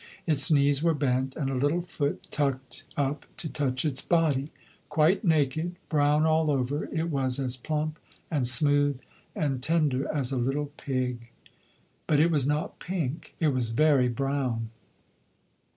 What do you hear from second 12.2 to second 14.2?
was not pink; it was very